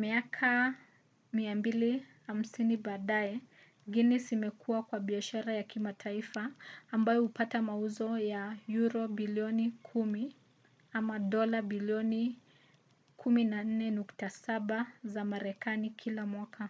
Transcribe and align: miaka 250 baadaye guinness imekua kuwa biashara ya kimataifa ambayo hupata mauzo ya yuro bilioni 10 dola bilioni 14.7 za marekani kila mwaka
miaka 0.00 0.74
250 1.34 2.76
baadaye 2.76 3.40
guinness 3.88 4.32
imekua 4.32 4.82
kuwa 4.82 5.00
biashara 5.00 5.52
ya 5.54 5.62
kimataifa 5.62 6.50
ambayo 6.90 7.22
hupata 7.22 7.62
mauzo 7.62 8.18
ya 8.18 8.56
yuro 8.68 9.08
bilioni 9.08 9.72
10 9.94 11.18
dola 11.18 11.62
bilioni 11.62 12.38
14.7 13.18 14.86
za 15.04 15.24
marekani 15.24 15.90
kila 15.90 16.26
mwaka 16.26 16.68